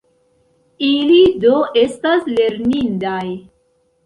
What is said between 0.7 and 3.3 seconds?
Ili do estas lernindaj.